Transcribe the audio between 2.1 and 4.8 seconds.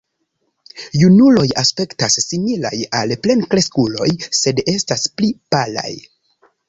similaj al plenkreskuloj, sed